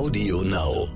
[0.00, 0.88] Audio Now.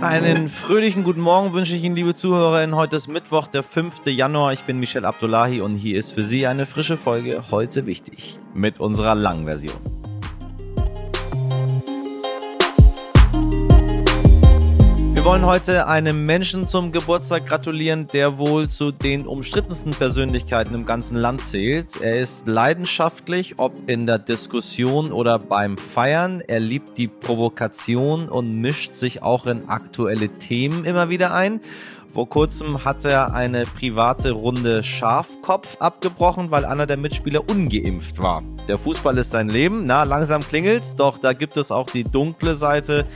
[0.00, 2.76] Einen fröhlichen guten Morgen wünsche ich Ihnen, liebe ZuhörerInnen.
[2.76, 4.06] Heute ist Mittwoch, der 5.
[4.06, 4.52] Januar.
[4.52, 8.78] Ich bin Michel Abdullahi und hier ist für Sie eine frische Folge Heute wichtig mit
[8.78, 9.97] unserer langen Version.
[15.28, 21.18] Wollen heute einem Menschen zum Geburtstag gratulieren, der wohl zu den umstrittensten Persönlichkeiten im ganzen
[21.18, 22.00] Land zählt.
[22.00, 26.40] Er ist leidenschaftlich, ob in der Diskussion oder beim Feiern.
[26.40, 31.60] Er liebt die Provokation und mischt sich auch in aktuelle Themen immer wieder ein.
[32.12, 38.42] Vor kurzem hat er eine private Runde Schafkopf abgebrochen, weil einer der Mitspieler ungeimpft war.
[38.66, 42.54] Der Fußball ist sein Leben, na, langsam klingelt's, doch da gibt es auch die dunkle
[42.54, 43.06] Seite,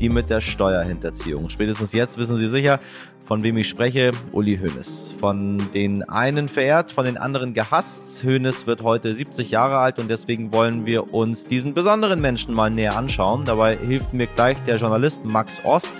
[0.00, 1.50] die mit der Steuerhinterziehung.
[1.50, 2.80] Spätestens jetzt wissen Sie sicher,
[3.26, 5.16] von wem ich spreche, Uli Hoeneß.
[5.20, 8.24] Von den einen verehrt, von den anderen gehasst.
[8.24, 12.70] Hoeneß wird heute 70 Jahre alt und deswegen wollen wir uns diesen besonderen Menschen mal
[12.70, 13.44] näher anschauen.
[13.44, 15.92] Dabei hilft mir gleich der Journalist Max Ost.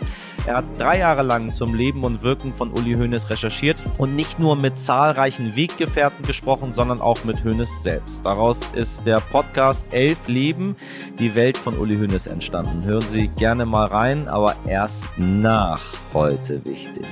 [0.48, 4.38] Er hat drei Jahre lang zum Leben und Wirken von Uli Hoeneß recherchiert und nicht
[4.38, 8.24] nur mit zahlreichen Weggefährten gesprochen, sondern auch mit Hoeneß selbst.
[8.24, 10.74] Daraus ist der Podcast Elf Leben,
[11.18, 12.82] die Welt von Uli Hoeneß entstanden.
[12.84, 15.82] Hören Sie gerne mal rein, aber erst nach
[16.14, 17.04] heute wichtig.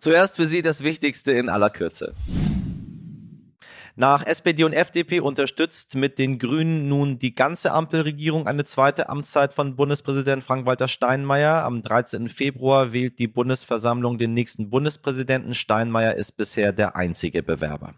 [0.00, 2.16] Zuerst für Sie das Wichtigste in aller Kürze.
[3.94, 9.52] Nach SPD und FDP unterstützt mit den Grünen nun die ganze Ampelregierung eine zweite Amtszeit
[9.52, 11.62] von Bundespräsident Frank-Walter Steinmeier.
[11.62, 12.30] Am 13.
[12.30, 15.52] Februar wählt die Bundesversammlung den nächsten Bundespräsidenten.
[15.52, 17.94] Steinmeier ist bisher der einzige Bewerber.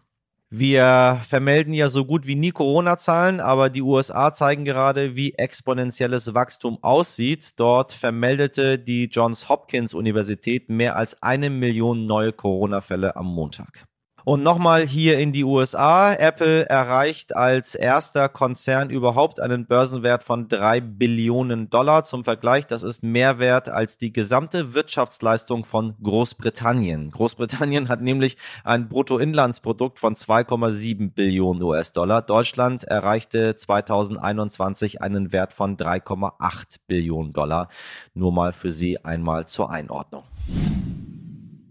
[0.51, 6.35] Wir vermelden ja so gut wie nie Corona-Zahlen, aber die USA zeigen gerade, wie exponentielles
[6.35, 7.59] Wachstum aussieht.
[7.59, 13.87] Dort vermeldete die Johns Hopkins Universität mehr als eine Million neue Corona-Fälle am Montag.
[14.25, 16.15] Und nochmal hier in die USA.
[16.15, 22.05] Apple erreicht als erster Konzern überhaupt einen Börsenwert von drei Billionen Dollar.
[22.05, 27.11] Zum Vergleich, das ist mehr wert als die gesamte Wirtschaftsleistung von Großbritannien.
[27.11, 32.23] Großbritannien hat nämlich ein Bruttoinlandsprodukt von 2,7 Billionen US-Dollar.
[32.23, 37.69] Deutschland erreichte 2021 einen Wert von 3,8 Billionen Dollar.
[38.15, 40.23] Nur mal für Sie einmal zur Einordnung.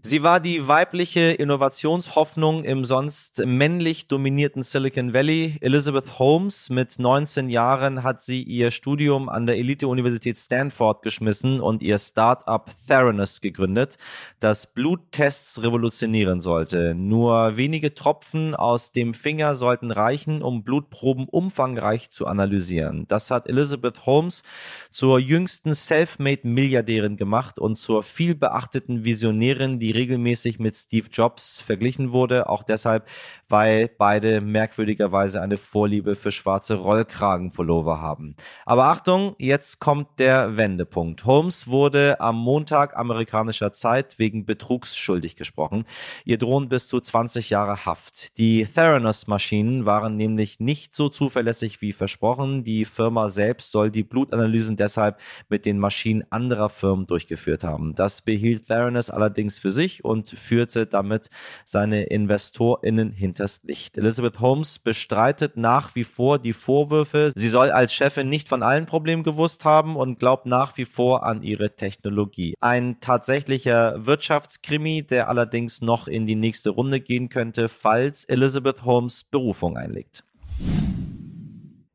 [0.06, 5.56] Sie war die weibliche Innovationshoffnung im sonst männlich dominierten Silicon Valley.
[5.62, 11.82] Elizabeth Holmes mit 19 Jahren hat sie ihr Studium an der Elite-Universität Stanford geschmissen und
[11.82, 13.96] ihr Start-up Theranos gegründet,
[14.40, 16.94] das Bluttests revolutionieren sollte.
[16.94, 23.06] Nur wenige Tropfen aus dem Finger sollten reichen, um Blutproben umfangreich zu analysieren.
[23.08, 24.42] Das hat Elizabeth Holmes
[24.90, 32.48] zur jüngsten Selfmade-Milliardärin gemacht und zur vielbeachteten Visionärin, die regelmäßig mit Steve Jobs verglichen wurde,
[32.48, 33.06] auch deshalb,
[33.48, 38.34] weil beide merkwürdigerweise eine Vorliebe für schwarze Rollkragenpullover haben.
[38.66, 41.24] Aber Achtung, jetzt kommt der Wendepunkt.
[41.24, 45.84] Holmes wurde am Montag amerikanischer Zeit wegen Betrugs schuldig gesprochen.
[46.24, 48.36] Ihr drohen bis zu 20 Jahre Haft.
[48.38, 52.64] Die Theranos-Maschinen waren nämlich nicht so zuverlässig wie versprochen.
[52.64, 57.94] Die Firma selbst soll die Blutanalysen deshalb mit den Maschinen anderer Firmen durchgeführt haben.
[57.94, 61.28] Das behielt Theranos allerdings für sich sich und führte damit
[61.64, 63.98] seine InvestorInnen hinters Licht.
[63.98, 67.32] Elizabeth Holmes bestreitet nach wie vor die Vorwürfe.
[67.36, 71.24] Sie soll als Chefin nicht von allen Problemen gewusst haben und glaubt nach wie vor
[71.24, 72.54] an ihre Technologie.
[72.60, 79.24] Ein tatsächlicher Wirtschaftskrimi, der allerdings noch in die nächste Runde gehen könnte, falls Elizabeth Holmes
[79.24, 80.24] Berufung einlegt.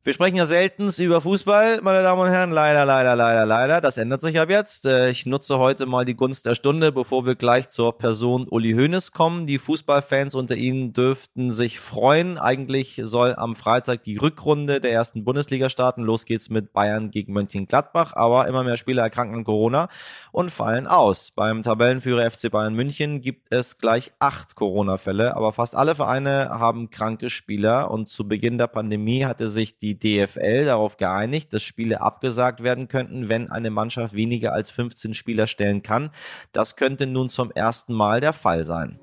[0.02, 2.52] Wir sprechen ja selten über Fußball, meine Damen und Herren.
[2.52, 3.82] Leider, leider, leider, leider.
[3.82, 4.86] Das ändert sich ab jetzt.
[4.86, 8.72] Äh, ich nutze heute mal die Gunst der Stunde, bevor wir gleich zur Person Uli
[8.72, 9.46] Hoeneß kommen.
[9.46, 12.38] Die Fußballfans unter Ihnen dürften sich freuen.
[12.38, 16.04] Eigentlich soll am Freitag die Rückrunde der ersten Bundesliga starten.
[16.04, 18.16] Los geht's mit Bayern gegen Mönchengladbach.
[18.16, 19.90] Aber immer mehr Spieler erkranken an Corona
[20.32, 21.32] und fallen aus.
[21.32, 25.36] Beim Tabellenführer FC Bayern München gibt es gleich acht Corona-Fälle.
[25.36, 27.92] Aber fast alle Vereine haben kranke Spieler.
[27.92, 32.64] Und zu Beginn der Pandemie hatte sich die die DFL darauf geeinigt, dass Spiele abgesagt
[32.64, 36.12] werden könnten, wenn eine Mannschaft weniger als 15 Spieler stellen kann.
[36.52, 39.00] Das könnte nun zum ersten Mal der Fall sein.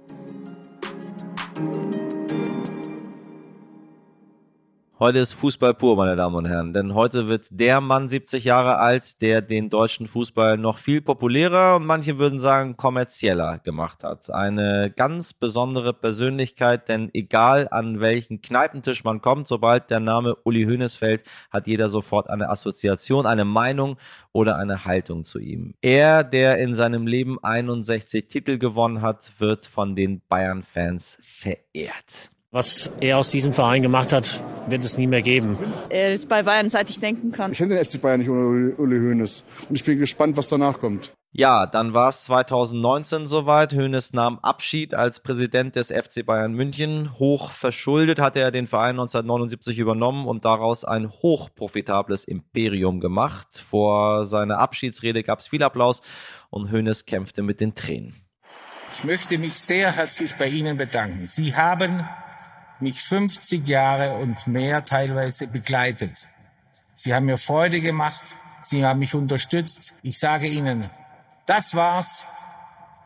[4.98, 8.78] Heute ist Fußball pur, meine Damen und Herren, denn heute wird der Mann 70 Jahre
[8.78, 14.30] alt, der den deutschen Fußball noch viel populärer und manche würden sagen kommerzieller gemacht hat.
[14.30, 20.64] Eine ganz besondere Persönlichkeit, denn egal an welchen Kneipentisch man kommt, sobald der Name Uli
[20.64, 23.98] Hoeneß fällt, hat jeder sofort eine Assoziation, eine Meinung
[24.32, 25.74] oder eine Haltung zu ihm.
[25.82, 32.30] Er, der in seinem Leben 61 Titel gewonnen hat, wird von den Bayern-Fans verehrt.
[32.56, 35.58] Was er aus diesem Verein gemacht hat, wird es nie mehr geben.
[35.90, 37.52] Er ist bei Bayern, seit ich denken kann.
[37.52, 39.44] Ich kenne den FC Bayern nicht ohne Uli Hoeneß.
[39.68, 41.12] Und ich bin gespannt, was danach kommt.
[41.32, 43.74] Ja, dann war es 2019 soweit.
[43.74, 47.10] Hoeneß nahm Abschied als Präsident des FC Bayern München.
[47.18, 53.62] Hoch verschuldet hatte er den Verein 1979 übernommen und daraus ein hochprofitables Imperium gemacht.
[53.68, 56.00] Vor seiner Abschiedsrede gab es viel Applaus
[56.48, 58.14] und Hoeneß kämpfte mit den Tränen.
[58.94, 61.26] Ich möchte mich sehr herzlich bei Ihnen bedanken.
[61.26, 62.02] Sie haben
[62.80, 66.26] mich 50 Jahre und mehr teilweise begleitet.
[66.94, 68.36] Sie haben mir Freude gemacht.
[68.62, 69.94] Sie haben mich unterstützt.
[70.02, 70.90] Ich sage Ihnen,
[71.46, 72.24] das war's.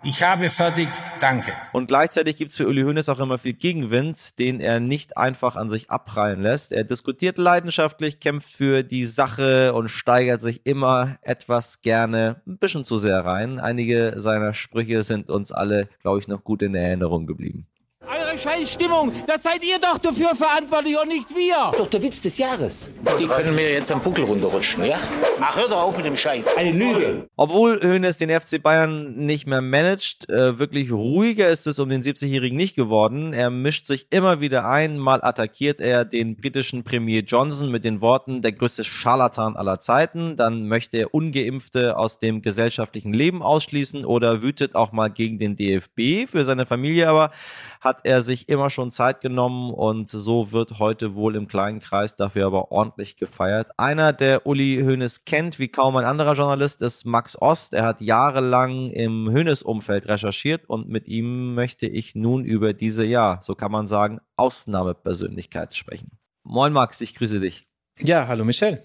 [0.02, 0.88] Ich habe fertig.
[1.20, 1.52] Danke.
[1.72, 5.68] Und gleichzeitig gibt's für Uli Hoeneß auch immer viel Gegenwind, den er nicht einfach an
[5.68, 6.72] sich abprallen lässt.
[6.72, 12.84] Er diskutiert leidenschaftlich, kämpft für die Sache und steigert sich immer etwas gerne ein bisschen
[12.84, 13.60] zu sehr rein.
[13.60, 17.66] Einige seiner Sprüche sind uns alle, glaube ich, noch gut in Erinnerung geblieben.
[18.30, 21.72] Eure Scheißstimmung, das seid ihr doch dafür verantwortlich und nicht wir.
[21.76, 22.90] Doch der Witz des Jahres.
[23.16, 24.98] Sie können mir jetzt am Buckel runterrutschen, ja?
[25.40, 26.56] Ach, hör doch auf mit dem Scheiß.
[26.56, 27.28] Eine Lüge.
[27.36, 32.02] Obwohl Hoeneß den FC Bayern nicht mehr managt, äh, wirklich ruhiger ist es um den
[32.02, 33.32] 70-Jährigen nicht geworden.
[33.32, 34.98] Er mischt sich immer wieder ein.
[34.98, 40.36] Mal attackiert er den britischen Premier Johnson mit den Worten, der größte Scharlatan aller Zeiten.
[40.36, 45.56] Dann möchte er Ungeimpfte aus dem gesellschaftlichen Leben ausschließen oder wütet auch mal gegen den
[45.56, 46.30] DFB.
[46.30, 47.30] Für seine Familie aber
[47.80, 52.16] hat er sich immer schon Zeit genommen und so wird heute wohl im kleinen Kreis
[52.16, 53.70] dafür aber ordentlich gefeiert.
[53.76, 57.74] Einer, der Uli Hoeneß kennt, wie kaum ein anderer Journalist, ist Max Ost.
[57.74, 63.40] Er hat jahrelang im Hoeneß-Umfeld recherchiert und mit ihm möchte ich nun über diese, ja,
[63.42, 66.18] so kann man sagen, Ausnahmepersönlichkeit sprechen.
[66.44, 67.68] Moin Max, ich grüße dich.
[67.98, 68.82] Ja, hallo Michelle.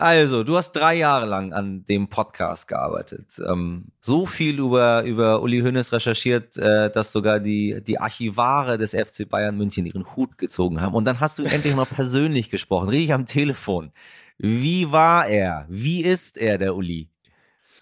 [0.00, 3.32] Also, du hast drei Jahre lang an dem Podcast gearbeitet.
[3.44, 8.92] Ähm, so viel über, über Uli Hoeneß recherchiert, äh, dass sogar die, die Archivare des
[8.92, 10.94] FC Bayern München ihren Hut gezogen haben.
[10.94, 13.90] Und dann hast du endlich noch persönlich gesprochen, richtig am Telefon.
[14.38, 15.66] Wie war er?
[15.68, 17.08] Wie ist er, der Uli?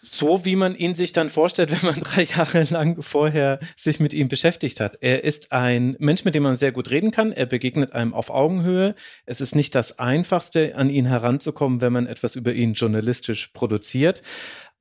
[0.03, 4.15] So wie man ihn sich dann vorstellt, wenn man drei Jahre lang vorher sich mit
[4.15, 4.99] ihm beschäftigt hat.
[5.01, 7.33] Er ist ein Mensch, mit dem man sehr gut reden kann.
[7.33, 8.95] Er begegnet einem auf Augenhöhe.
[9.25, 14.23] Es ist nicht das Einfachste, an ihn heranzukommen, wenn man etwas über ihn journalistisch produziert.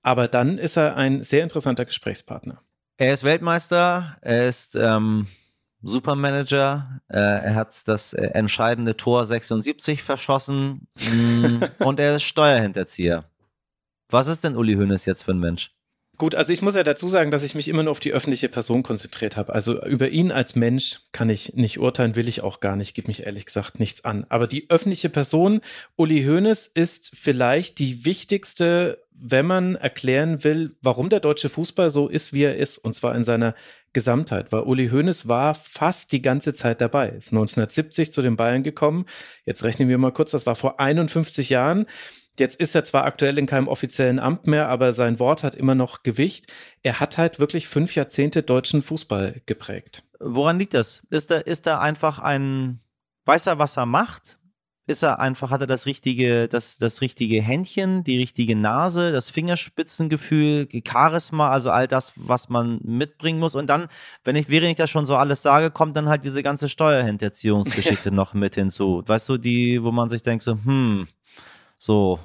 [0.02, 2.62] Aber dann ist er ein sehr interessanter Gesprächspartner.
[2.98, 5.28] Er ist Weltmeister, er ist ähm,
[5.82, 13.26] Supermanager, äh, er hat das äh, entscheidende Tor 76 verschossen mm, und er ist Steuerhinterzieher.
[14.10, 15.72] Was ist denn Uli Hoeneß jetzt für ein Mensch?
[16.18, 18.48] Gut, also ich muss ja dazu sagen, dass ich mich immer nur auf die öffentliche
[18.48, 19.54] Person konzentriert habe.
[19.54, 23.10] Also über ihn als Mensch kann ich nicht urteilen, will ich auch gar nicht, gibt
[23.10, 24.26] mich ehrlich gesagt nichts an.
[24.30, 25.60] Aber die öffentliche Person,
[25.98, 32.08] Uli Hoeneß, ist vielleicht die wichtigste, wenn man erklären will, warum der deutsche Fußball so
[32.08, 33.54] ist, wie er ist, und zwar in seiner
[33.92, 37.10] Gesamtheit, weil Uli Hoeneß war fast die ganze Zeit dabei.
[37.10, 39.06] Ist 1970 zu den Bayern gekommen.
[39.46, 41.88] Jetzt rechnen wir mal kurz, das war vor 51 Jahren.
[42.38, 45.76] Jetzt ist er zwar aktuell in keinem offiziellen Amt mehr, aber sein Wort hat immer
[45.76, 46.52] noch Gewicht.
[46.84, 50.04] Er hat halt wirklich fünf Jahrzehnte deutschen Fußball geprägt.
[50.20, 51.04] Woran liegt das?
[51.10, 52.80] Ist er, ist er einfach ein,
[53.26, 54.38] weiß er, was er macht?
[54.88, 59.32] Ist er einfach, hat er das richtige, das, das richtige Händchen, die richtige Nase, das
[59.32, 63.56] Fingerspitzengefühl, Charisma, also all das, was man mitbringen muss.
[63.56, 63.88] Und dann,
[64.24, 68.12] wenn ich, während ich das schon so alles sage, kommt dann halt diese ganze Steuerhinterziehungsgeschichte
[68.14, 69.02] noch mit hinzu.
[69.06, 71.08] Weißt du, die, wo man sich denkt so, hm,
[71.80, 72.20] so,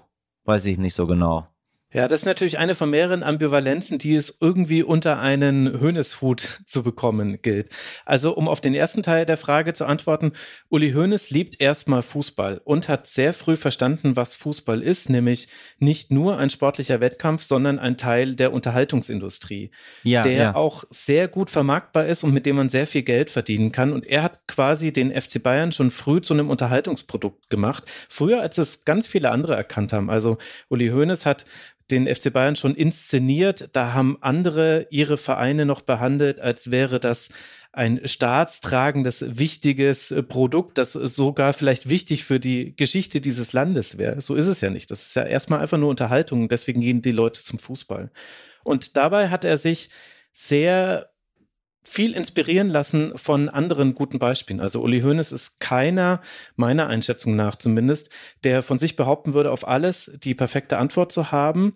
[0.51, 1.47] weiß ich nicht so genau.
[1.93, 6.85] Ja, das ist natürlich eine von mehreren Ambivalenzen, die es irgendwie unter einen Hönes-Hut zu
[6.85, 7.69] bekommen gilt.
[8.05, 10.33] Also, um auf den ersten Teil der Frage zu antworten,
[10.69, 15.49] Uli Hoeneß liebt erstmal Fußball und hat sehr früh verstanden, was Fußball ist, nämlich
[15.81, 19.73] nicht nur ein sportlicher Wettkampf, sondern ein Teil der Unterhaltungsindustrie,
[20.05, 20.55] ja, der ja.
[20.55, 23.93] auch sehr gut vermarktbar ist und mit dem man sehr viel Geld verdienen kann.
[23.93, 28.59] Und er hat quasi den FC Bayern schon früh zu einem Unterhaltungsprodukt gemacht, früher als
[28.59, 30.09] es ganz viele andere erkannt haben.
[30.09, 31.47] Also, Uli Hoeneß hat
[31.91, 33.71] den FC Bayern schon inszeniert.
[33.73, 37.31] Da haben andere ihre Vereine noch behandelt, als wäre das
[37.73, 44.21] ein staatstragendes, wichtiges Produkt, das sogar vielleicht wichtig für die Geschichte dieses Landes wäre.
[44.21, 44.91] So ist es ja nicht.
[44.91, 46.49] Das ist ja erstmal einfach nur Unterhaltung.
[46.49, 48.11] Deswegen gehen die Leute zum Fußball.
[48.65, 49.91] Und dabei hat er sich
[50.33, 51.10] sehr
[51.83, 54.61] viel inspirieren lassen von anderen guten Beispielen.
[54.61, 56.21] Also Uli Hoeneß ist keiner,
[56.57, 58.11] meiner Einschätzung nach zumindest,
[58.45, 61.75] der von sich behaupten würde, auf alles die perfekte Antwort zu haben.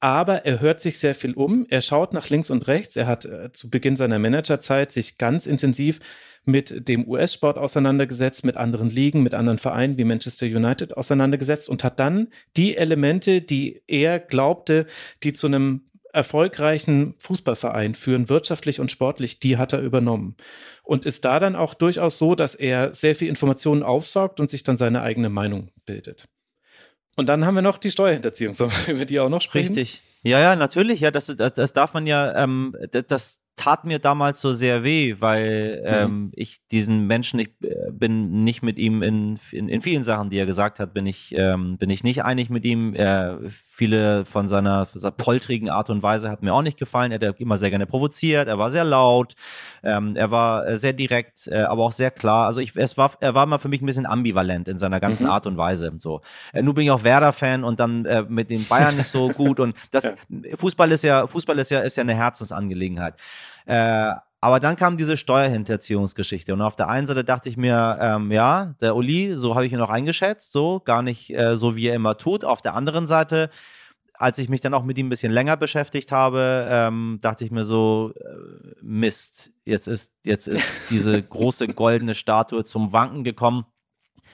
[0.00, 1.64] Aber er hört sich sehr viel um.
[1.68, 2.96] Er schaut nach links und rechts.
[2.96, 6.00] Er hat äh, zu Beginn seiner Managerzeit sich ganz intensiv
[6.44, 11.84] mit dem US-Sport auseinandergesetzt, mit anderen Ligen, mit anderen Vereinen wie Manchester United auseinandergesetzt und
[11.84, 14.86] hat dann die Elemente, die er glaubte,
[15.22, 15.82] die zu einem
[16.12, 20.36] erfolgreichen Fußballverein führen, wirtschaftlich und sportlich, die hat er übernommen.
[20.82, 24.62] Und ist da dann auch durchaus so, dass er sehr viel Informationen aufsaugt und sich
[24.62, 26.28] dann seine eigene Meinung bildet.
[27.16, 28.54] Und dann haben wir noch die Steuerhinterziehung.
[28.88, 29.74] Über die auch noch sprechen?
[29.74, 30.02] Richtig.
[30.22, 31.00] Ja, ja, natürlich.
[31.00, 32.76] Ja, das, das, das darf man ja, ähm,
[33.08, 36.32] das tat mir damals so sehr weh, weil ähm, mhm.
[36.34, 40.38] ich diesen Menschen, ich äh, bin nicht mit ihm in, in, in vielen Sachen, die
[40.38, 42.94] er gesagt hat, bin ich, ähm, bin ich nicht einig mit ihm.
[42.94, 47.12] Er, viele von seiner, seiner poltrigen Art und Weise hat mir auch nicht gefallen.
[47.12, 49.34] Er hat immer sehr gerne provoziert, er war sehr laut,
[49.82, 52.46] ähm, er war äh, sehr direkt, äh, aber auch sehr klar.
[52.46, 55.24] Also ich, es war, er war mal für mich ein bisschen ambivalent in seiner ganzen
[55.24, 55.30] mhm.
[55.30, 55.92] Art und Weise.
[55.98, 56.22] So.
[56.52, 59.60] Äh, nun bin ich auch Werder-Fan und dann äh, mit den Bayern nicht so gut
[59.60, 60.12] und das ja.
[60.56, 63.14] Fußball ist ja, Fußball ist ja, ist ja eine Herzensangelegenheit.
[63.66, 64.12] Äh,
[64.44, 66.52] aber dann kam diese Steuerhinterziehungsgeschichte.
[66.52, 69.72] Und auf der einen Seite dachte ich mir, ähm, ja, der Uli, so habe ich
[69.72, 72.44] ihn auch eingeschätzt, so, gar nicht äh, so, wie er immer tut.
[72.44, 73.50] Auf der anderen Seite,
[74.14, 77.52] als ich mich dann auch mit ihm ein bisschen länger beschäftigt habe, ähm, dachte ich
[77.52, 83.64] mir so, äh, Mist, jetzt ist, jetzt ist diese große goldene Statue zum Wanken gekommen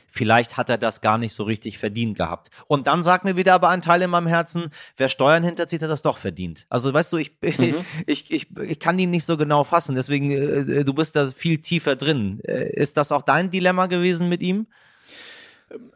[0.09, 2.51] vielleicht hat er das gar nicht so richtig verdient gehabt.
[2.67, 5.91] Und dann sagt mir wieder aber ein Teil in meinem Herzen, wer Steuern hinterzieht, hat
[5.91, 6.67] das doch verdient.
[6.69, 7.85] Also weißt du, ich, mhm.
[8.07, 11.59] ich, ich, ich kann ihn nicht so genau fassen, deswegen, äh, du bist da viel
[11.59, 12.41] tiefer drin.
[12.45, 14.67] Äh, ist das auch dein Dilemma gewesen mit ihm?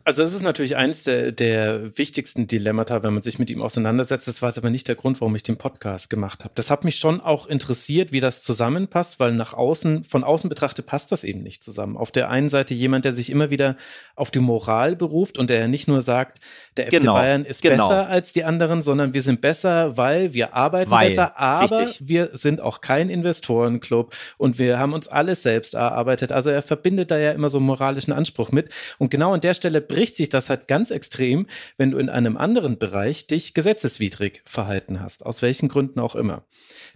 [0.05, 4.29] Also es ist natürlich eines der, der wichtigsten Dilemmata, wenn man sich mit ihm auseinandersetzt.
[4.29, 6.53] Das war jetzt aber nicht der Grund, warum ich den Podcast gemacht habe.
[6.55, 10.85] Das hat mich schon auch interessiert, wie das zusammenpasst, weil nach außen, von außen betrachtet,
[10.85, 11.97] passt das eben nicht zusammen.
[11.97, 13.77] Auf der einen Seite jemand, der sich immer wieder
[14.15, 16.41] auf die Moral beruft und der nicht nur sagt,
[16.77, 17.89] der FC genau, Bayern ist genau.
[17.89, 22.09] besser als die anderen, sondern wir sind besser, weil wir arbeiten weil, besser, aber richtig.
[22.09, 26.31] wir sind auch kein Investorenclub und wir haben uns alles selbst erarbeitet.
[26.31, 28.69] Also er verbindet da ja immer so einen moralischen Anspruch mit.
[28.99, 32.37] Und genau an der Stelle bricht sich das halt ganz extrem, wenn du in einem
[32.37, 36.45] anderen Bereich dich gesetzeswidrig verhalten hast, aus welchen Gründen auch immer.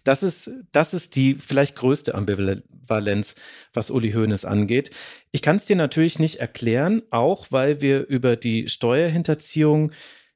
[0.03, 3.37] Das ist, das ist die vielleicht größte Ambivalenz,
[3.73, 4.91] was Uli Hoeneß angeht.
[5.31, 9.93] Ich kann es dir natürlich nicht erklären, auch weil wir über die Steuerhinterziehung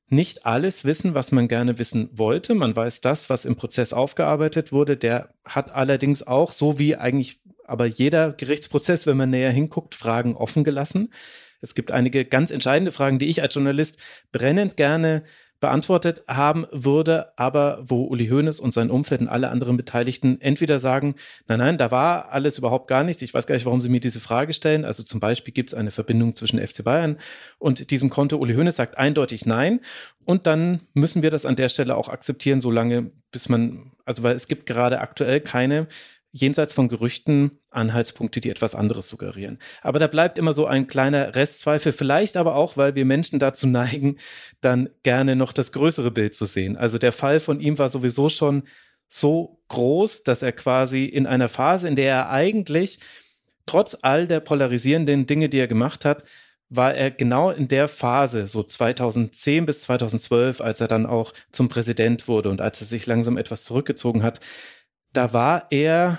[0.06, 2.54] nicht alles wissen, was man gerne wissen wollte.
[2.54, 4.96] Man weiß das, was im Prozess aufgearbeitet wurde.
[4.96, 10.34] Der hat allerdings auch, so wie eigentlich aber jeder Gerichtsprozess, wenn man näher hinguckt, Fragen
[10.34, 11.12] offen gelassen.
[11.60, 13.98] Es gibt einige ganz entscheidende Fragen, die ich als Journalist
[14.32, 15.22] brennend gerne
[15.60, 20.78] beantwortet haben würde, aber wo Uli Hoeneß und sein Umfeld und alle anderen Beteiligten entweder
[20.78, 21.14] sagen,
[21.48, 23.20] nein, nein, da war alles überhaupt gar nichts.
[23.20, 24.86] Ich weiß gar nicht, warum Sie mir diese Frage stellen.
[24.86, 27.18] Also zum Beispiel gibt es eine Verbindung zwischen FC Bayern
[27.58, 28.38] und diesem Konto.
[28.38, 29.80] Uli Hoeneß sagt eindeutig nein.
[30.24, 34.36] Und dann müssen wir das an der Stelle auch akzeptieren, solange bis man, also weil
[34.36, 35.88] es gibt gerade aktuell keine
[36.32, 39.58] jenseits von Gerüchten Anhaltspunkte, die etwas anderes suggerieren.
[39.82, 43.66] Aber da bleibt immer so ein kleiner Restzweifel, vielleicht aber auch, weil wir Menschen dazu
[43.66, 44.16] neigen,
[44.60, 46.76] dann gerne noch das größere Bild zu sehen.
[46.76, 48.64] Also der Fall von ihm war sowieso schon
[49.08, 53.00] so groß, dass er quasi in einer Phase, in der er eigentlich
[53.66, 56.24] trotz all der polarisierenden Dinge, die er gemacht hat,
[56.68, 61.68] war er genau in der Phase, so 2010 bis 2012, als er dann auch zum
[61.68, 64.38] Präsident wurde und als er sich langsam etwas zurückgezogen hat,
[65.12, 66.18] da war er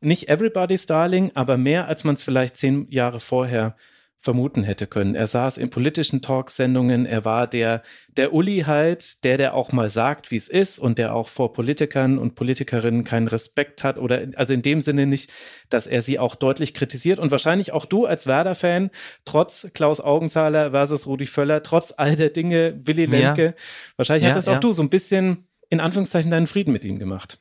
[0.00, 3.76] nicht Everybody's Darling, aber mehr, als man es vielleicht zehn Jahre vorher
[4.18, 5.14] vermuten hätte können.
[5.14, 9.88] Er saß in politischen Talksendungen, er war der, der Uli halt, der, der auch mal
[9.88, 14.26] sagt, wie es ist und der auch vor Politikern und Politikerinnen keinen Respekt hat oder,
[14.34, 15.30] also in dem Sinne nicht,
[15.68, 18.90] dass er sie auch deutlich kritisiert und wahrscheinlich auch du als Werder-Fan,
[19.24, 23.54] trotz Klaus Augenzahler versus Rudi Völler, trotz all der Dinge, Willi Lemke, ja.
[23.96, 24.60] wahrscheinlich ja, hat das auch ja.
[24.60, 27.38] du so ein bisschen in Anführungszeichen deinen Frieden mit ihm gemacht.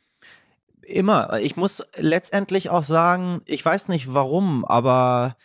[0.85, 1.39] Immer.
[1.39, 5.35] Ich muss letztendlich auch sagen, ich weiß nicht warum, aber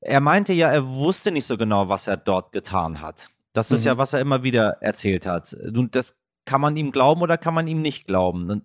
[0.00, 3.28] er meinte ja, er wusste nicht so genau, was er dort getan hat.
[3.52, 3.86] Das ist mhm.
[3.86, 5.56] ja, was er immer wieder erzählt hat.
[5.70, 8.50] Nun, das kann man ihm glauben oder kann man ihm nicht glauben.
[8.50, 8.64] Und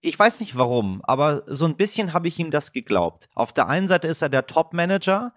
[0.00, 3.28] ich weiß nicht warum, aber so ein bisschen habe ich ihm das geglaubt.
[3.34, 5.34] Auf der einen Seite ist er der Top-Manager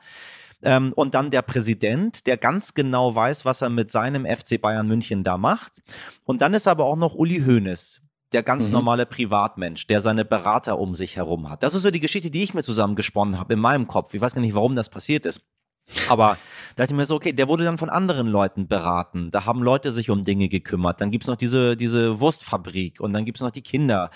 [0.61, 4.87] ähm, und dann der Präsident, der ganz genau weiß, was er mit seinem FC Bayern
[4.87, 5.81] München da macht.
[6.23, 8.01] Und dann ist aber auch noch Uli Hoeneß,
[8.33, 8.73] der ganz mhm.
[8.73, 11.63] normale Privatmensch, der seine Berater um sich herum hat.
[11.63, 14.13] Das ist so die Geschichte, die ich mir zusammengesponnen habe in meinem Kopf.
[14.13, 15.41] Ich weiß gar nicht, warum das passiert ist.
[16.09, 16.37] Aber
[16.75, 19.31] da dachte ich mir so, okay, der wurde dann von anderen Leuten beraten.
[19.31, 21.01] Da haben Leute sich um Dinge gekümmert.
[21.01, 24.09] Dann gibt's noch diese, diese Wurstfabrik und dann gibt's noch die Kinder.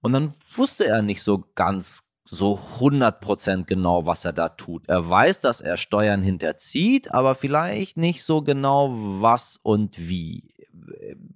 [0.00, 4.88] Und dann wusste er nicht so ganz so 100% genau, was er da tut.
[4.88, 10.54] Er weiß, dass er Steuern hinterzieht, aber vielleicht nicht so genau, was und wie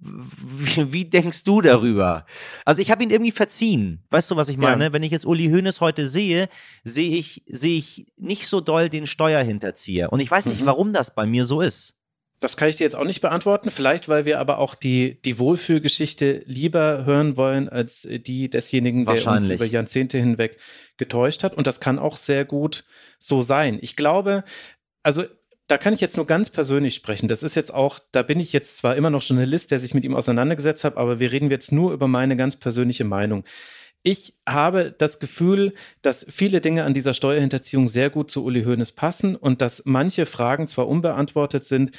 [0.01, 2.25] wie, wie, denkst du darüber?
[2.65, 4.03] Also ich habe ihn irgendwie verziehen.
[4.09, 4.85] Weißt du, was ich meine?
[4.85, 4.93] Ja.
[4.93, 6.49] Wenn ich jetzt Uli Hoeneß heute sehe,
[6.83, 10.11] sehe ich, sehe ich nicht so doll den Steuerhinterzieher.
[10.11, 10.65] Und ich weiß nicht, mhm.
[10.65, 11.95] warum das bei mir so ist.
[12.39, 13.69] Das kann ich dir jetzt auch nicht beantworten.
[13.69, 19.25] Vielleicht, weil wir aber auch die, die Wohlfühlgeschichte lieber hören wollen, als die desjenigen, der
[19.27, 20.59] uns über Jahrzehnte hinweg
[20.97, 21.55] getäuscht hat.
[21.55, 22.83] Und das kann auch sehr gut
[23.19, 23.79] so sein.
[23.81, 24.43] Ich glaube,
[25.01, 25.23] also
[25.67, 27.27] da kann ich jetzt nur ganz persönlich sprechen.
[27.27, 30.03] Das ist jetzt auch, da bin ich jetzt zwar immer noch Journalist, der sich mit
[30.03, 33.43] ihm auseinandergesetzt hat, aber wir reden jetzt nur über meine ganz persönliche Meinung.
[34.03, 38.91] Ich habe das Gefühl, dass viele Dinge an dieser Steuerhinterziehung sehr gut zu Uli Hoeneß
[38.91, 41.91] passen und dass manche Fragen zwar unbeantwortet sind,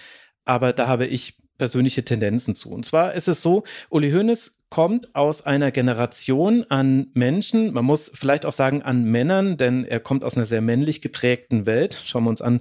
[0.45, 2.71] aber da habe ich persönliche Tendenzen zu.
[2.71, 8.13] Und zwar ist es so, Uli Hoeneß kommt aus einer Generation an Menschen, man muss
[8.15, 12.01] vielleicht auch sagen an Männern, denn er kommt aus einer sehr männlich geprägten Welt.
[12.05, 12.61] Schauen wir uns an,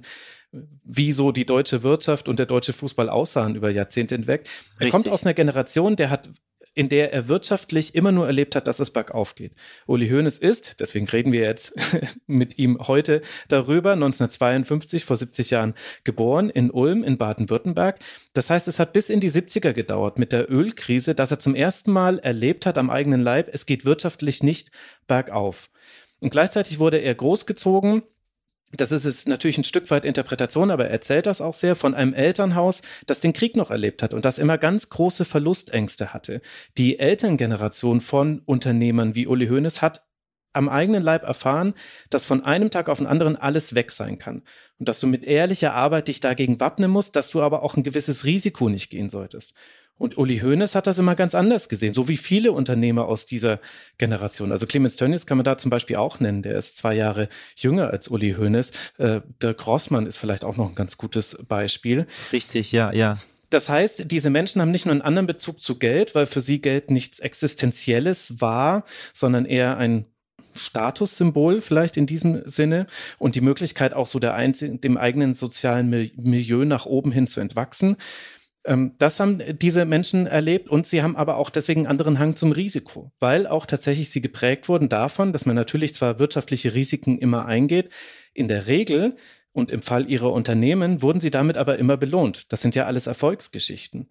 [0.84, 4.42] wie so die deutsche Wirtschaft und der deutsche Fußball aussahen über Jahrzehnte hinweg.
[4.44, 4.90] Er Richtig.
[4.92, 6.30] kommt aus einer Generation, der hat
[6.76, 9.54] in der er wirtschaftlich immer nur erlebt hat, dass es bergauf geht.
[9.86, 11.74] Uli Hoeneß ist, deswegen reden wir jetzt
[12.26, 17.98] mit ihm heute darüber, 1952, vor 70 Jahren geboren, in Ulm in Baden-Württemberg.
[18.34, 21.54] Das heißt, es hat bis in die 70er gedauert mit der Ölkrise, dass er zum
[21.54, 24.70] ersten Mal erlebt hat am eigenen Leib, es geht wirtschaftlich nicht
[25.06, 25.70] bergauf.
[26.20, 28.02] Und gleichzeitig wurde er großgezogen
[28.72, 31.94] das ist jetzt natürlich ein Stück weit Interpretation, aber er erzählt das auch sehr von
[31.94, 36.40] einem Elternhaus, das den Krieg noch erlebt hat und das immer ganz große Verlustängste hatte.
[36.76, 40.06] Die Elterngeneration von Unternehmern wie Uli Hoeneß hat
[40.52, 41.74] am eigenen Leib erfahren,
[42.10, 44.42] dass von einem Tag auf den anderen alles weg sein kann
[44.78, 47.82] und dass du mit ehrlicher Arbeit dich dagegen wappnen musst, dass du aber auch ein
[47.82, 49.54] gewisses Risiko nicht gehen solltest.
[49.98, 53.60] Und Uli Hoeneß hat das immer ganz anders gesehen, so wie viele Unternehmer aus dieser
[53.96, 54.52] Generation.
[54.52, 57.90] Also Clemens Tönnies kann man da zum Beispiel auch nennen, der ist zwei Jahre jünger
[57.90, 58.72] als Uli Hoeneß.
[58.98, 62.06] Äh, der Grossmann ist vielleicht auch noch ein ganz gutes Beispiel.
[62.32, 63.18] Richtig, ja, ja.
[63.48, 66.60] Das heißt, diese Menschen haben nicht nur einen anderen Bezug zu Geld, weil für sie
[66.60, 68.84] Geld nichts Existenzielles war,
[69.14, 70.06] sondern eher ein
[70.54, 72.86] Statussymbol vielleicht in diesem Sinne
[73.18, 77.96] und die Möglichkeit auch so der dem eigenen sozialen Milieu nach oben hin zu entwachsen.
[78.66, 82.36] Ähm, das haben diese Menschen erlebt und sie haben aber auch deswegen einen anderen Hang
[82.36, 87.18] zum Risiko, weil auch tatsächlich sie geprägt wurden davon, dass man natürlich zwar wirtschaftliche Risiken
[87.18, 87.90] immer eingeht,
[88.34, 89.16] in der Regel
[89.52, 92.52] und im Fall ihrer Unternehmen wurden sie damit aber immer belohnt.
[92.52, 94.08] Das sind ja alles Erfolgsgeschichten.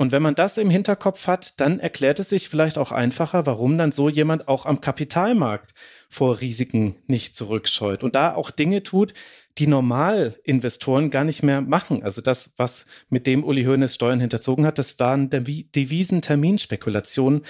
[0.00, 3.76] Und wenn man das im Hinterkopf hat, dann erklärt es sich vielleicht auch einfacher, warum
[3.76, 5.74] dann so jemand auch am Kapitalmarkt
[6.08, 9.12] vor Risiken nicht zurückscheut und da auch Dinge tut,
[9.58, 12.02] die Normalinvestoren gar nicht mehr machen.
[12.02, 17.42] Also das, was mit dem Uli Hoeneß Steuern hinterzogen hat, das waren Devisenterminspekulationen.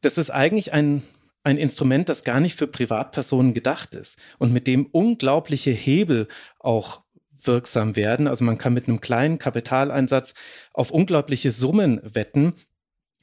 [0.00, 1.02] Das ist eigentlich ein,
[1.42, 7.02] ein Instrument, das gar nicht für Privatpersonen gedacht ist und mit dem unglaubliche Hebel auch
[7.42, 8.28] wirksam werden.
[8.28, 10.34] Also man kann mit einem kleinen Kapitaleinsatz
[10.72, 12.54] auf unglaubliche Summen wetten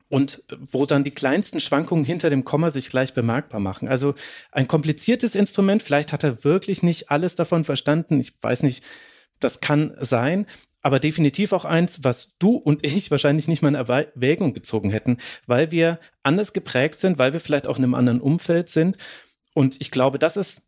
[0.09, 3.87] und wo dann die kleinsten Schwankungen hinter dem Komma sich gleich bemerkbar machen.
[3.87, 4.15] Also
[4.51, 8.83] ein kompliziertes Instrument, vielleicht hat er wirklich nicht alles davon verstanden, ich weiß nicht,
[9.39, 10.45] das kann sein,
[10.81, 15.17] aber definitiv auch eins, was du und ich wahrscheinlich nicht mal in Erwägung gezogen hätten,
[15.45, 18.97] weil wir anders geprägt sind, weil wir vielleicht auch in einem anderen Umfeld sind.
[19.53, 20.67] Und ich glaube, das ist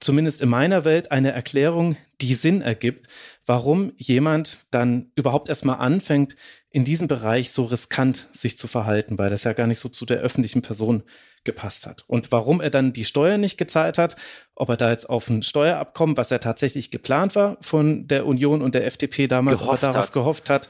[0.00, 3.06] zumindest in meiner Welt eine Erklärung, die Sinn ergibt,
[3.46, 6.36] warum jemand dann überhaupt erstmal anfängt,
[6.72, 10.06] in diesem Bereich so riskant sich zu verhalten, weil das ja gar nicht so zu
[10.06, 11.02] der öffentlichen Person
[11.44, 12.04] gepasst hat.
[12.06, 14.16] Und warum er dann die Steuer nicht gezahlt hat,
[14.54, 18.62] ob er da jetzt auf ein Steuerabkommen, was ja tatsächlich geplant war von der Union
[18.62, 20.12] und der FDP damals, gehofft darauf hat.
[20.12, 20.68] gehofft hat,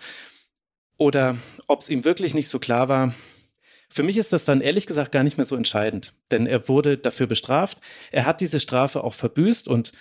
[0.96, 1.36] oder
[1.68, 3.14] ob es ihm wirklich nicht so klar war.
[3.88, 6.96] Für mich ist das dann ehrlich gesagt gar nicht mehr so entscheidend, denn er wurde
[6.96, 7.78] dafür bestraft.
[8.10, 9.92] Er hat diese Strafe auch verbüßt und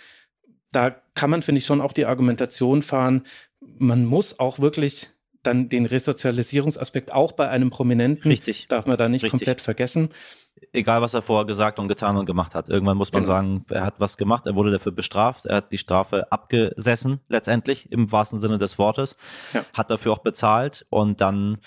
[0.72, 3.26] da kann man, finde ich, schon auch die Argumentation fahren,
[3.60, 5.10] man muss auch wirklich
[5.44, 8.30] dann den Resozialisierungsaspekt auch bei einem Prominenten.
[8.30, 8.68] Richtig.
[8.68, 9.40] Darf man da nicht Richtig.
[9.40, 10.10] komplett vergessen.
[10.74, 12.70] Egal, was er vorher gesagt und getan und gemacht hat.
[12.70, 13.34] Irgendwann muss man genau.
[13.34, 17.92] sagen, er hat was gemacht, er wurde dafür bestraft, er hat die Strafe abgesessen, letztendlich,
[17.92, 19.16] im wahrsten Sinne des Wortes.
[19.54, 19.66] Ja.
[19.74, 21.58] Hat dafür auch bezahlt und dann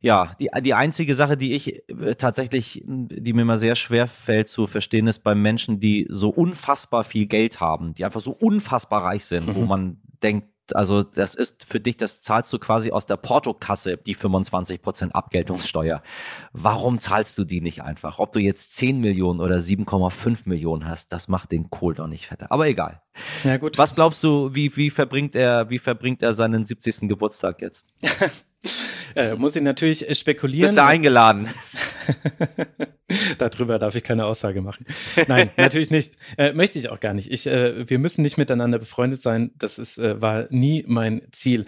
[0.00, 4.48] ja, die, die einzige Sache, die ich äh, tatsächlich, die mir immer sehr schwer fällt
[4.48, 9.04] zu verstehen, ist bei Menschen, die so unfassbar viel Geld haben, die einfach so unfassbar
[9.04, 9.54] reich sind, mhm.
[9.54, 13.96] wo man denkt, also das ist für dich, das zahlst du quasi aus der Portokasse,
[13.96, 16.02] die 25% Abgeltungssteuer.
[16.52, 18.18] Warum zahlst du die nicht einfach?
[18.18, 22.26] Ob du jetzt 10 Millionen oder 7,5 Millionen hast, das macht den Kohl doch nicht
[22.26, 22.50] fetter.
[22.50, 23.02] Aber egal.
[23.44, 23.78] Ja, gut.
[23.78, 27.08] Was glaubst du, wie, wie verbringt er, wie verbringt er seinen 70.
[27.08, 27.86] Geburtstag jetzt?
[29.14, 30.66] äh, muss ich natürlich spekulieren.
[30.66, 31.48] Bist du eingeladen?
[33.38, 34.86] Darüber darf ich keine Aussage machen.
[35.28, 36.16] Nein, natürlich nicht.
[36.36, 37.30] Äh, möchte ich auch gar nicht.
[37.30, 39.52] Ich, äh, wir müssen nicht miteinander befreundet sein.
[39.56, 41.66] Das ist, äh, war nie mein Ziel.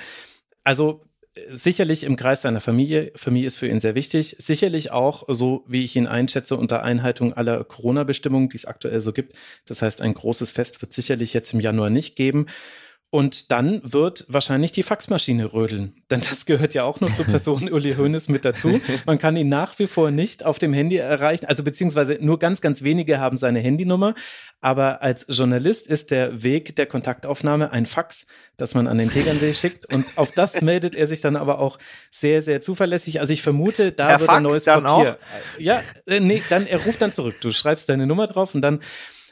[0.65, 1.09] Also
[1.51, 3.13] sicherlich im Kreis seiner Familie.
[3.15, 4.37] Familie ist für ihn sehr wichtig.
[4.39, 9.13] Sicherlich auch, so wie ich ihn einschätze, unter Einhaltung aller Corona-Bestimmungen, die es aktuell so
[9.13, 9.35] gibt.
[9.67, 12.47] Das heißt, ein großes Fest wird sicherlich jetzt im Januar nicht geben.
[13.11, 15.95] Und dann wird wahrscheinlich die Faxmaschine rödeln.
[16.11, 18.83] Denn das gehört ja auch noch zur Person Uli Hoeneß mit dazu.
[19.07, 21.47] Man kann ihn nach wie vor nicht auf dem Handy erreichen.
[21.47, 24.15] Also beziehungsweise nur ganz, ganz wenige haben seine Handynummer.
[24.61, 28.27] Aber als Journalist ist der Weg der Kontaktaufnahme ein Fax,
[28.59, 29.91] das man an den Tegernsee schickt.
[29.91, 31.79] Und auf das meldet er sich dann aber auch
[32.11, 33.21] sehr, sehr zuverlässig.
[33.21, 35.13] Also ich vermute, da Er wird ein neues dann Papier.
[35.15, 35.59] auch?
[35.59, 37.37] Ja, äh, nee, dann er ruft dann zurück.
[37.41, 38.81] Du schreibst deine Nummer drauf und dann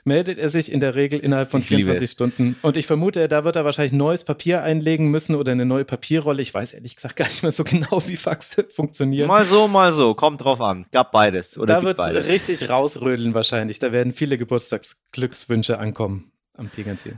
[0.07, 2.13] meldet er sich in der Regel innerhalb von Ich liebe 24 es.
[2.13, 2.57] Stunden.
[2.63, 6.41] Und ich vermute, da wird er wahrscheinlich neues Papier einlegen müssen oder eine neue Papierrolle.
[6.41, 9.29] Ich weiß ehrlich gesagt gar nicht mehr so genau, wie Faxe funktionieren.
[9.29, 10.15] Mal so, mal so.
[10.15, 10.87] Kommt drauf an.
[10.93, 11.59] Gab beides.
[11.59, 13.79] Oder da wird es richtig rausrödeln wahrscheinlich.
[13.79, 17.11] Da werden viele Geburtstagsglückswünsche ankommen am Tegernsee.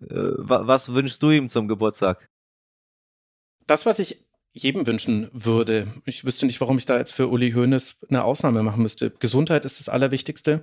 [0.00, 2.28] Äh, wa- was wünschst du ihm zum Geburtstag?
[3.66, 7.52] Das, was ich jedem wünschen würde, ich wüsste nicht, warum ich da jetzt für Uli
[7.52, 9.10] Hoeneß eine Ausnahme machen müsste.
[9.10, 10.62] Gesundheit ist das Allerwichtigste.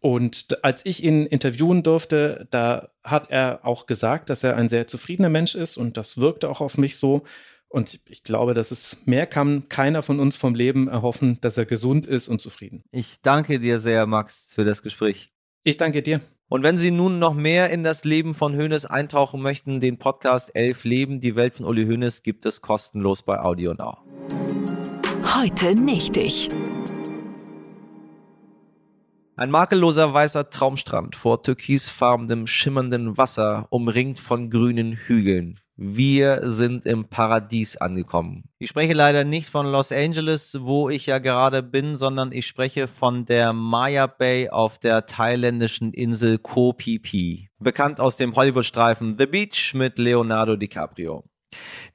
[0.00, 4.86] Und als ich ihn interviewen durfte, da hat er auch gesagt, dass er ein sehr
[4.86, 7.22] zufriedener Mensch ist und das wirkte auch auf mich so.
[7.68, 11.66] Und ich glaube, dass es mehr kann keiner von uns vom Leben erhoffen, dass er
[11.66, 12.82] gesund ist und zufrieden.
[12.90, 15.30] Ich danke dir sehr, Max, für das Gespräch.
[15.62, 16.20] Ich danke dir.
[16.48, 20.50] Und wenn Sie nun noch mehr in das Leben von Hoeneß eintauchen möchten, den Podcast
[20.56, 23.98] Elf Leben, die Welt von Uli Hoeneß gibt es kostenlos bei Audio Now.
[25.36, 26.48] Heute nicht ich.
[29.40, 35.58] Ein makelloser weißer Traumstrand vor türkisfarbenem schimmerndem Wasser, umringt von grünen Hügeln.
[35.78, 38.44] Wir sind im Paradies angekommen.
[38.58, 42.86] Ich spreche leider nicht von Los Angeles, wo ich ja gerade bin, sondern ich spreche
[42.86, 47.48] von der Maya Bay auf der thailändischen Insel Koh Phi Phi.
[47.58, 51.24] Bekannt aus dem Hollywood-Streifen The Beach mit Leonardo DiCaprio.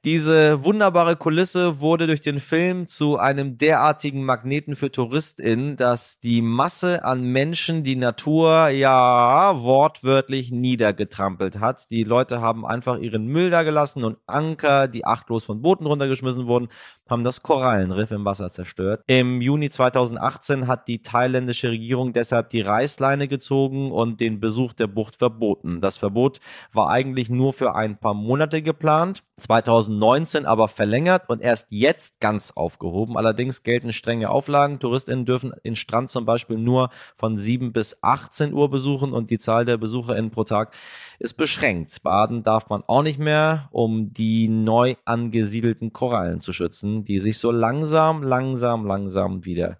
[0.04, 6.42] Diese wunderbare Kulisse wurde durch den Film zu einem derartigen Magneten für TouristInnen, dass die
[6.42, 11.90] Masse an Menschen die Natur ja wortwörtlich niedergetrampelt hat.
[11.90, 16.46] Die Leute haben einfach ihren Müll da gelassen und Anker, die achtlos von Booten runtergeschmissen
[16.46, 16.68] wurden,
[17.08, 19.02] haben das Korallenriff im Wasser zerstört.
[19.06, 24.86] Im Juni 2018 hat die thailändische Regierung deshalb die Reißleine gezogen und den Besuch der
[24.86, 25.80] Bucht verboten.
[25.80, 26.40] Das Verbot
[26.72, 32.52] war eigentlich nur für ein paar Monate geplant, 2019 aber verlängert und erst jetzt ganz
[32.52, 33.16] aufgehoben.
[33.16, 34.78] Allerdings gelten strenge Auflagen.
[34.78, 39.38] TouristInnen dürfen den Strand zum Beispiel nur von 7 bis 18 Uhr besuchen und die
[39.38, 40.74] Zahl der BesucherInnen pro Tag
[41.18, 42.02] ist beschränkt.
[42.02, 47.38] Baden darf man auch nicht mehr, um die neu angesiedelten Korallen zu schützen, die sich
[47.38, 49.76] so langsam, langsam, langsam wieder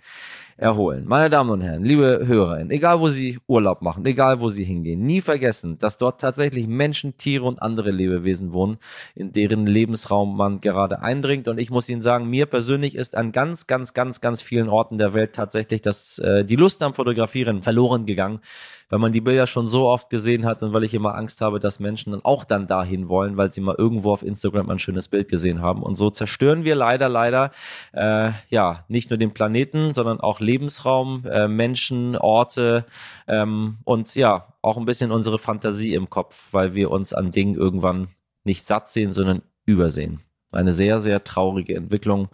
[0.56, 1.04] erholen.
[1.06, 5.04] Meine Damen und Herren, liebe Hörerinnen, egal wo Sie Urlaub machen, egal wo Sie hingehen,
[5.04, 8.78] nie vergessen, dass dort tatsächlich Menschen, Tiere und andere Lebewesen wohnen,
[9.14, 11.48] in deren Lebensraum man gerade eindringt.
[11.48, 14.96] Und ich muss Ihnen sagen, mir persönlich ist an ganz, ganz, ganz, ganz vielen Orten
[14.96, 18.40] der Welt tatsächlich das, äh, die Lust am Fotografieren verloren gegangen
[18.88, 21.58] weil man die Bilder schon so oft gesehen hat und weil ich immer Angst habe,
[21.58, 25.08] dass Menschen dann auch dann dahin wollen, weil sie mal irgendwo auf Instagram ein schönes
[25.08, 25.82] Bild gesehen haben.
[25.82, 27.50] Und so zerstören wir leider, leider
[27.92, 32.84] äh, ja nicht nur den Planeten, sondern auch Lebensraum, äh, Menschen, Orte
[33.26, 37.56] ähm, und ja auch ein bisschen unsere Fantasie im Kopf, weil wir uns an Dingen
[37.56, 38.08] irgendwann
[38.44, 40.20] nicht satt sehen, sondern übersehen.
[40.52, 42.28] Eine sehr, sehr traurige Entwicklung.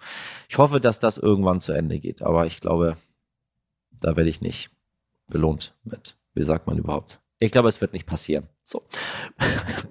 [0.48, 2.98] Ich hoffe, dass das irgendwann zu Ende geht, aber ich glaube,
[3.90, 4.70] da werde ich nicht
[5.28, 7.20] belohnt mit wie sagt man überhaupt?
[7.38, 8.48] Ich glaube, es wird nicht passieren.
[8.64, 8.86] So.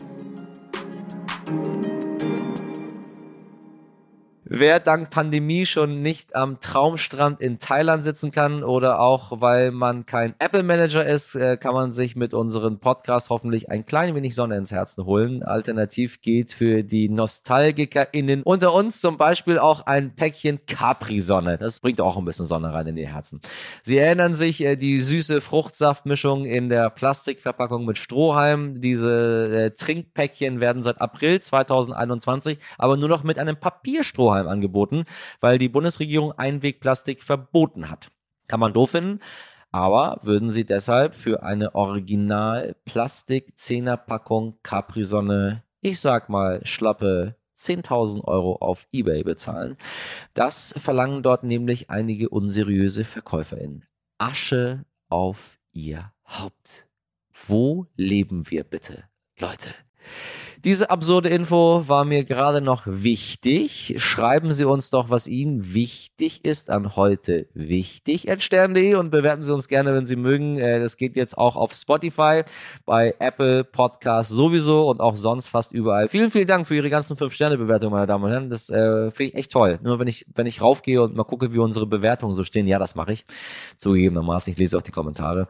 [4.53, 10.05] Wer dank Pandemie schon nicht am Traumstrand in Thailand sitzen kann oder auch weil man
[10.05, 14.35] kein Apple Manager ist, äh, kann man sich mit unseren Podcasts hoffentlich ein klein wenig
[14.35, 15.41] Sonne ins Herzen holen.
[15.41, 21.57] Alternativ geht für die NostalgikerInnen unter uns zum Beispiel auch ein Päckchen Capri-Sonne.
[21.57, 23.39] Das bringt auch ein bisschen Sonne rein in ihr Herzen.
[23.83, 28.81] Sie erinnern sich, äh, die süße Fruchtsaftmischung in der Plastikverpackung mit Strohhalm.
[28.81, 35.05] Diese äh, Trinkpäckchen werden seit April 2021 aber nur noch mit einem Papierstrohhalm angeboten,
[35.39, 38.11] weil die Bundesregierung Einwegplastik verboten hat.
[38.47, 39.19] Kann man doof finden,
[39.71, 47.35] aber würden Sie deshalb für eine Original Plastik 10er Packung Capri-Sonne, ich sag mal schlappe
[47.57, 49.77] 10.000 Euro auf eBay bezahlen?
[50.33, 53.85] Das verlangen dort nämlich einige unseriöse VerkäuferInnen.
[54.17, 56.87] Asche auf ihr Haupt.
[57.47, 59.05] Wo leben wir bitte,
[59.37, 59.69] Leute?
[60.63, 63.95] Diese absurde Info war mir gerade noch wichtig.
[63.97, 69.43] Schreiben Sie uns doch, was Ihnen wichtig ist an heute wichtig at stern.de und bewerten
[69.43, 70.59] Sie uns gerne, wenn Sie mögen.
[70.59, 72.43] Äh, Das geht jetzt auch auf Spotify,
[72.85, 76.09] bei Apple Podcasts sowieso und auch sonst fast überall.
[76.09, 78.49] Vielen, vielen Dank für Ihre ganzen 5-Sterne-Bewertungen, meine Damen und Herren.
[78.51, 79.79] Das äh, finde ich echt toll.
[79.81, 82.77] Nur wenn ich, wenn ich raufgehe und mal gucke, wie unsere Bewertungen so stehen, ja,
[82.77, 83.25] das mache ich.
[83.77, 85.47] Zugegebenermaßen, ich lese auch die Kommentare.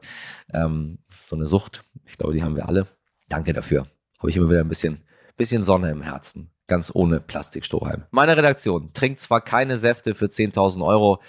[0.54, 1.84] Ähm, das ist so eine Sucht.
[2.06, 2.88] Ich glaube, die haben wir alle.
[3.28, 3.88] Danke dafür
[4.22, 5.04] habe ich immer wieder ein bisschen
[5.42, 6.52] bisschen Sonne im Herzen.
[6.68, 8.04] Ganz ohne Plastikstrohhalm.
[8.12, 11.20] Meine Redaktion trinkt zwar keine Säfte für 10.000 Euro,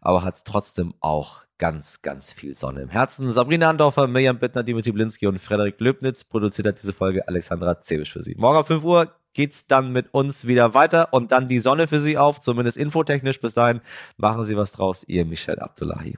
[0.00, 3.30] aber hat trotzdem auch ganz, ganz viel Sonne im Herzen.
[3.30, 8.12] Sabrina Andorfer, Mirjam Bittner, Dimitri Blinski und Frederik Löbnitz produziert hat diese Folge Alexandra Zebisch
[8.12, 8.34] für Sie.
[8.36, 12.00] Morgen um 5 Uhr geht's dann mit uns wieder weiter und dann die Sonne für
[12.00, 13.40] Sie auf, zumindest infotechnisch.
[13.40, 13.80] Bis dahin
[14.16, 15.04] machen Sie was draus.
[15.06, 16.16] Ihr Michel Abdullahi.